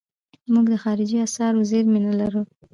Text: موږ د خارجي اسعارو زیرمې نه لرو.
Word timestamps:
موږ 0.53 0.65
د 0.71 0.75
خارجي 0.83 1.17
اسعارو 1.27 1.67
زیرمې 1.69 1.99
نه 2.07 2.13
لرو. 2.19 2.41